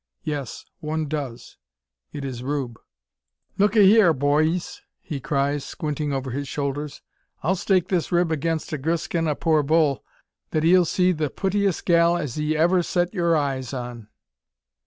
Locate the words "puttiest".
11.29-11.85